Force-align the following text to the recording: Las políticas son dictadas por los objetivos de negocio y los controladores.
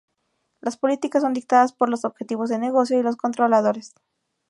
Las 0.61 0.77
políticas 0.77 1.21
son 1.21 1.33
dictadas 1.33 1.73
por 1.73 1.87
los 1.87 2.05
objetivos 2.05 2.49
de 2.49 2.57
negocio 2.57 2.97
y 2.99 3.03
los 3.03 3.17
controladores. 3.17 3.93